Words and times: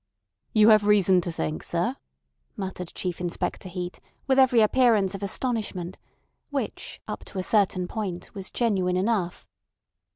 "You 0.51 0.69
have 0.69 0.87
reason 0.87 1.21
to 1.21 1.31
think, 1.31 1.61
sir?" 1.61 1.95
muttered 2.57 2.91
Chief 2.95 3.21
Inspector 3.21 3.69
Heat, 3.69 3.99
with 4.25 4.39
every 4.39 4.61
appearance 4.61 5.13
of 5.13 5.21
astonishment, 5.21 5.99
which 6.49 6.99
up 7.07 7.23
to 7.25 7.37
a 7.37 7.43
certain 7.43 7.87
point 7.87 8.33
was 8.33 8.49
genuine 8.49 8.97
enough. 8.97 9.45